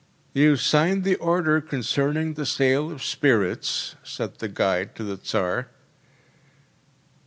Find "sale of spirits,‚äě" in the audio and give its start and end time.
2.47-3.95